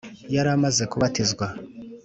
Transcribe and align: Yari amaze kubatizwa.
Yari 0.35 0.49
amaze 0.57 0.83
kubatizwa. 0.91 1.45